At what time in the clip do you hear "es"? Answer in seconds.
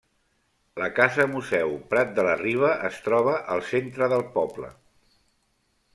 2.91-2.99